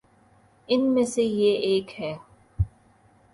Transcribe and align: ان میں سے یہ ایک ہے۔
ان 0.69 0.81
میں 0.93 1.03
سے 1.03 1.23
یہ 1.23 1.57
ایک 1.57 1.99
ہے۔ 1.99 2.13